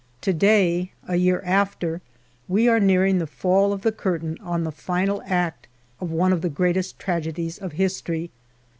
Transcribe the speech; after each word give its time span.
To 0.21 0.33
day, 0.33 0.93
a 1.07 1.15
year 1.17 1.43
after, 1.45 2.01
we 2.47 2.67
are 2.67 2.79
nearing 2.79 3.19
the 3.19 3.27
fall 3.27 3.71
of 3.71 3.83
the 3.83 3.91
curtain 3.91 4.35
on 4.41 4.63
the 4.63 4.71
final 4.71 5.21
act 5.27 5.67
of 5.99 6.09
one 6.09 6.33
of 6.33 6.41
the 6.41 6.49
greatest 6.49 6.97
tragedies 6.97 7.59
of 7.59 7.73
history. 7.73 8.31